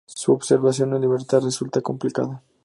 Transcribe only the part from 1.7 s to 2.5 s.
complicada.